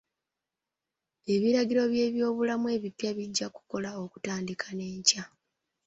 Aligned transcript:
Ebiragiro 1.33 1.81
by'ebyobulamu 1.91 2.67
ebippya 2.75 3.09
bijja 3.17 3.47
kukola 3.55 3.89
okutandika 4.03 4.67
n'enkya. 4.77 5.23